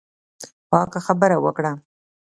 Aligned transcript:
پاکه 0.69 0.99
خبره 1.05 1.37
وکړه. 1.45 1.71